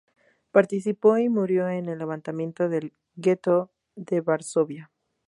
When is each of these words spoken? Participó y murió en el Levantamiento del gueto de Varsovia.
Participó 0.49 1.19
y 1.19 1.29
murió 1.29 1.69
en 1.69 1.87
el 1.87 1.99
Levantamiento 1.99 2.67
del 2.69 2.91
gueto 3.15 3.69
de 3.95 4.21
Varsovia. 4.21 4.89